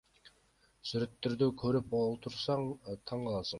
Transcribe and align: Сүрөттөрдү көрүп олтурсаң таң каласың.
Сүрөттөрдү 0.91 1.51
көрүп 1.65 1.95
олтурсаң 2.01 2.69
таң 2.89 3.31
каласың. 3.31 3.49